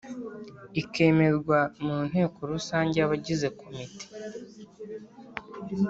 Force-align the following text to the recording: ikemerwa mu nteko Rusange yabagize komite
ikemerwa 0.81 1.59
mu 1.85 1.97
nteko 2.09 2.37
Rusange 2.51 2.95
yabagize 2.97 3.47
komite 3.59 4.05